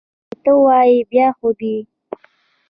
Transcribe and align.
چې 0.29 0.35
ته 0.43 0.51
وایې، 0.63 0.97
بیا 1.11 1.27
خو 1.37 1.49
دي! 1.59 1.75